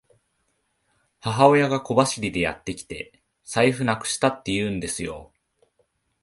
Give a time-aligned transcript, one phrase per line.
[1.19, 5.31] 母親が小走りでやってきて、財布なくしたって言うんですよ。